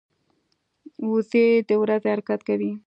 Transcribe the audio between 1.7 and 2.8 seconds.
ورځي حرکت کوي